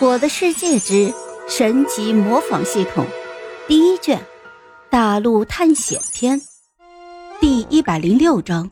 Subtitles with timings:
[0.06, 1.10] 《我的世界之
[1.48, 3.02] 神级模仿系统》
[3.66, 4.20] 第一卷：
[4.90, 6.38] 大陆探险篇
[7.40, 8.68] 第一百零六章：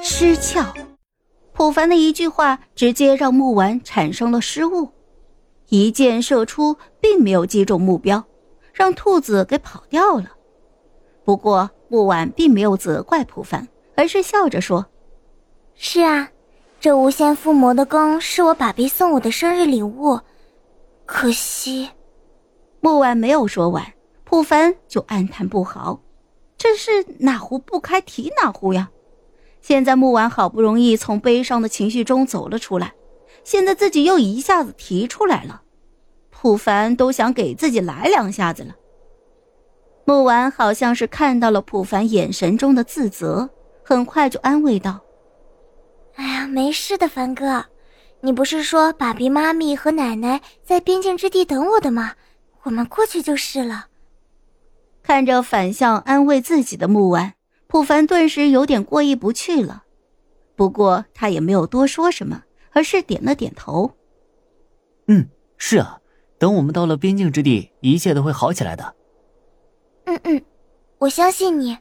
[0.00, 0.64] 失窍。
[1.52, 4.88] 普凡的一句话直接让木丸产生了失误，
[5.70, 8.22] 一箭射出，并没有击中目标，
[8.72, 10.30] 让兔子给跑掉了。
[11.24, 13.66] 不过木婉并没有责怪普凡，
[13.96, 14.86] 而是笑着说
[15.74, 16.30] ：“是啊，
[16.80, 20.20] 这无限附魔的弓是我爸比送我的生日礼物。”
[21.12, 21.90] 可惜，
[22.78, 23.84] 木婉没有说完，
[24.22, 26.00] 普凡就暗叹不好。
[26.56, 28.90] 这是哪壶不开提哪壶呀！
[29.60, 32.94] 现在木婉好不容易从悲伤的情绪中走了出来，
[33.42, 35.62] 现在自己又一下子提出来了，
[36.30, 38.76] 普凡都想给自己来两下子了。
[40.04, 43.50] 木婉好像是看到了普凡眼神中的自责，
[43.82, 45.00] 很快就安慰道
[46.14, 47.66] ：“哎呀，没事的，凡哥。”
[48.22, 52.14] 你不是说爸比妈咪和奶奶在边境之地等我的吗？
[52.64, 53.86] 我们过去就是了。
[55.02, 57.32] 看着反向安慰自己的木婉，
[57.66, 59.84] 普凡顿时有点过意不去了。
[60.54, 63.90] 不过他也没有多说什么，而是点了点头。
[65.06, 65.98] 嗯，是啊，
[66.38, 68.94] 等我们到了边境之地，一切都会好起来的。
[70.04, 70.44] 嗯嗯，
[70.98, 71.78] 我相信你。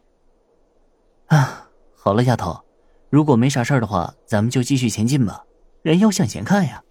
[1.26, 2.64] 啊，好了，丫头，
[3.10, 5.44] 如果没啥事儿的话，咱们就继续前进吧。
[5.82, 6.84] 人要向前看呀。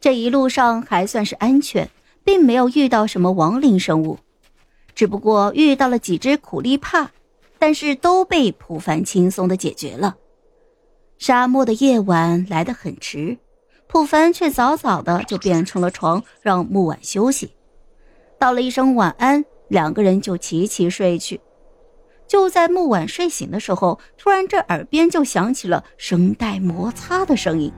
[0.00, 1.88] 这一路上还算是安全，
[2.24, 4.18] 并没有遇到什么亡灵生物，
[4.94, 7.10] 只不过遇到了几只苦力怕，
[7.58, 10.16] 但是都被普凡轻松的解决了。
[11.18, 13.38] 沙漠的夜晚来得很迟，
[13.86, 17.52] 普凡却早早的就变成了床，让木婉休息。
[18.40, 21.40] 道了一声晚安，两个人就齐齐睡去。
[22.26, 27.72] 就在木婉睡醒的时候，突然这耳边就响起了声带摩擦的声音。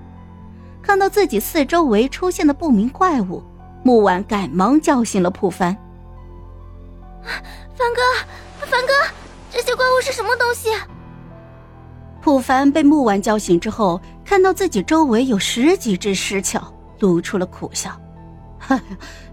[0.83, 3.42] 看到自己四周围出现的不明怪物，
[3.83, 5.77] 木婉赶忙叫醒了普凡。
[7.23, 8.03] 凡哥，
[8.67, 8.92] 凡哥，
[9.51, 10.68] 这些怪物是什么东西？
[12.20, 16.63] 普凡被木婉叫醒之后，看到自己周围有十几只尸鞘，
[17.01, 17.91] 露出了苦笑。
[18.58, 18.80] 哈，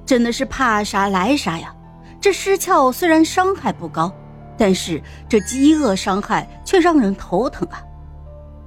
[0.06, 1.74] 真的是怕啥来啥呀！
[2.20, 4.14] 这尸鞘虽然伤害不高。
[4.62, 7.82] 但是这饥饿伤害却让人头疼啊！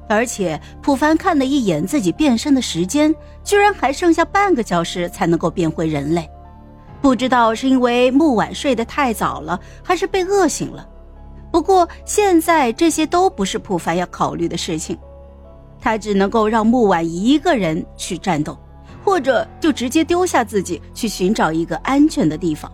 [0.08, 6.28] 而且普凡看了一眼自己变身的时间，居然还剩下半个小时才能够变回人类。
[7.00, 10.84] 不知道是因为木婉睡得太早了，还是被饿醒了。
[11.52, 14.98] 不过现在这些都不是普凡要考虑的事情，
[15.80, 18.58] 他只能够让木婉一个人去战斗，
[19.04, 22.68] 或者就直接丢下自己去寻找一个安全的地方。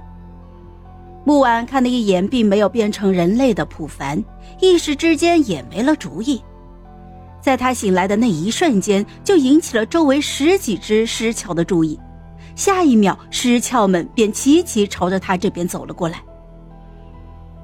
[1.31, 4.21] 木婉看了一眼并没有变成人类的普凡，
[4.59, 6.43] 一时之间也没了主意。
[7.41, 11.97] 在他醒来的那一瞬间，就引起了周围十几只尸鞘的注意。
[12.57, 16.21] 下一秒，尸鞘们便齐齐朝着他这边走了过来。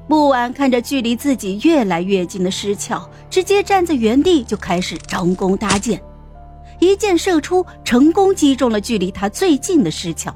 [0.06, 6.00] 木婉看着距离自己越来越近的尸鞘，直接站在原地就开始张弓搭箭，
[6.78, 10.32] 一箭射出，成功击中了距离他最近的尸鞘。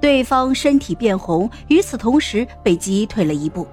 [0.00, 3.66] 对方身体变红，与此同时被击退了一步。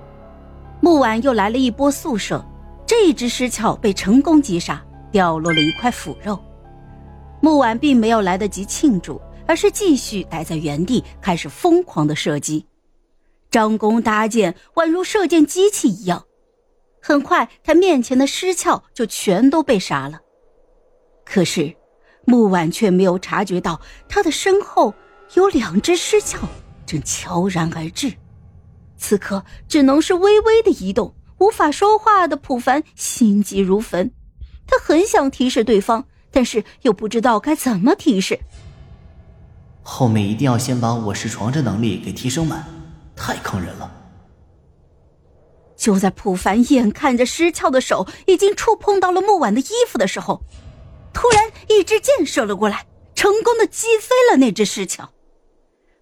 [0.80, 2.44] 木婉又来了一波速射，
[2.86, 6.38] 这只尸壳被成功击杀，掉落了一块腐肉。
[7.40, 12.66] 木婉并没有来得及庆祝，而是继续待在原地，开始疯狂的射击，
[13.52, 16.26] 张弓搭箭，宛如射箭机器一样。
[17.02, 20.22] 很快，他面前的尸壳就全都被杀了。
[21.26, 21.76] 可是，
[22.26, 24.94] 木婉却没有察觉到他的身后。
[25.36, 26.40] 有两只尸鞘
[26.86, 28.14] 正悄然而至，
[28.98, 34.12] 此刻只能是微微的移动，无法说话的普凡心急如焚。
[34.68, 38.40] 他很想提示对方，但是又不知道该怎么提示。
[39.82, 42.66] 后面一定要先把我是床这能力给提升满，
[43.16, 43.92] 太坑人了。
[45.76, 50.44] 就在普凡眼看着尸鞘的手已经触碰到了木婉的衣服的时候，
[51.12, 52.86] 突然一支箭射了过来，
[53.16, 55.10] 成功的击飞了那只尸鞘。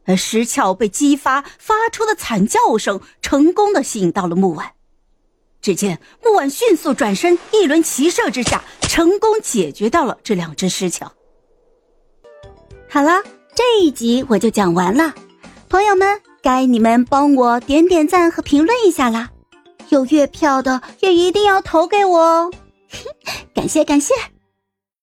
[0.05, 4.71] 而石鞘被激发发出的惨叫声，成功的吸引到了木婉。
[5.61, 11.11] 只见木婉迅速转身，一轮齐射之下，成功解决掉了这两只石鞘。
[12.89, 13.21] 好了，
[13.55, 15.13] 这一集我就讲完了，
[15.69, 19.29] 朋友们，该你们帮我点点赞和评论一下啦！
[19.89, 22.51] 有月票的也一定要投给我哦，
[23.53, 24.13] 感 谢感谢。